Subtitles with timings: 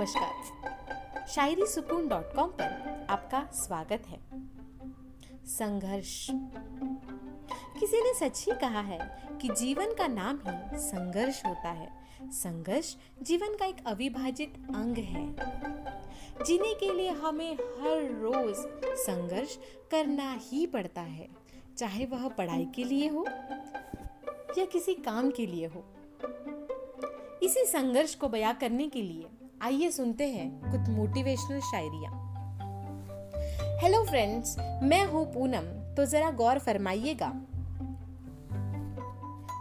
[0.00, 4.20] नमस्कार। शायरी सुकून dot com पर आपका स्वागत है।
[5.46, 6.26] संघर्ष।
[7.80, 11.90] किसी ने सच ही कहा है कि जीवन का नाम ही संघर्ष होता है।
[12.22, 15.32] संघर्ष जीवन का एक अविभाजित अंग है।
[16.44, 18.54] जीने के लिए हमें हर रोज
[18.98, 19.56] संघर्ष
[19.90, 21.28] करना ही पड़ता है,
[21.78, 23.26] चाहे वह पढ़ाई के लिए हो
[24.58, 25.84] या किसी काम के लिए हो।
[27.42, 29.26] इसी संघर्ष को बयां करने के लिए
[29.62, 32.10] आइए सुनते हैं कुछ मोटिवेशनल शायरिया।
[33.82, 37.28] हेलो फ्रेंड्स मैं हूँ पूनम तो जरा गौर फरमाइएगा।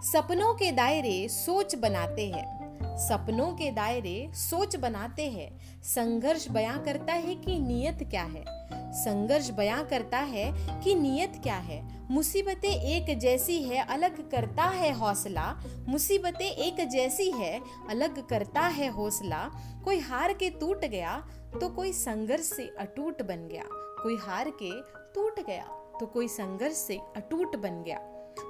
[0.04, 7.14] सपनों के दायरे सोच बनाते हैं। सपनों के दायरे सोच बनाते हैं। संघर्ष बयां करता
[7.14, 8.46] है कि नियत क्या है।
[8.94, 14.92] संघर्ष बयां करता है कि नियत क्या है। मुसीबतें एक जैसी है, अलग करता है
[14.94, 15.54] हौसला।
[15.88, 19.44] मुसीबतें एक जैसी है, अलग करता है हौसला।
[19.86, 21.18] कोई हार के टूट गया
[21.62, 23.64] तो कोई संघर्ष से अटूट बन गया।
[24.04, 24.72] कोई हार के
[25.16, 25.66] टूट गया
[26.00, 27.98] तो कोई संघर्ष से अटूट बन गया।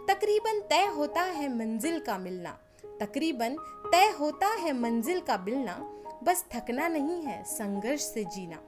[0.09, 2.57] तकरीबन तय होता है मंजिल का मिलना।
[2.99, 3.55] तकरीबन
[3.91, 5.77] तय होता है मंजिल का मिलना।
[6.23, 8.61] बस थकना नहीं है संघर्ष से जीना।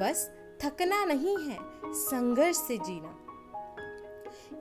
[0.00, 0.30] बस
[0.64, 1.58] थकना नहीं है,
[1.92, 3.18] संघर्ष से जीना।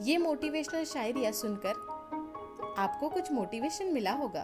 [0.01, 4.43] ये मोटिवेशनल शायरिया सुनकर आपको कुछ मोटिवेशन मिला होगा।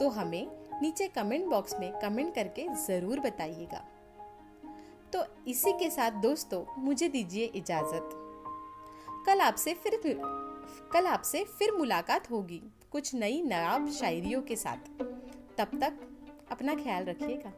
[0.00, 0.46] तो हमें
[0.82, 3.84] नीचे कमेंट बॉक्स में कमेंट करके ज़रूर बताइएगा।
[5.12, 8.10] तो इसी के साथ दोस्तों, मुझे दीजिए इजाज़त।
[9.26, 10.00] कल आपसे फिर
[10.92, 12.60] कल आपसे फिर मुलाकात होगी
[12.92, 14.90] कुछ नई नायाब शायरियों के साथ।
[15.58, 15.98] तब तक
[16.50, 17.52] अपना ख्याल रखिएगा।